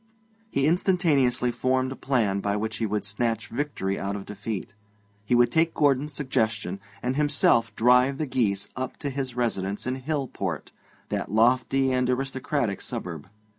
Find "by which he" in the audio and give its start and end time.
2.39-2.87